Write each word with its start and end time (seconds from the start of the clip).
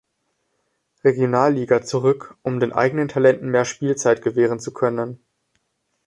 Regionalliga 1.03 1.83
zurück, 1.83 2.35
um 2.41 2.59
den 2.59 2.71
eigenen 2.73 3.07
Talenten 3.07 3.49
mehr 3.49 3.65
Spielzeit 3.65 4.23
gewähren 4.23 4.59
zu 4.59 4.73
können. 4.73 5.19